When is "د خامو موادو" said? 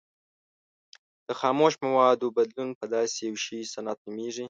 1.27-2.27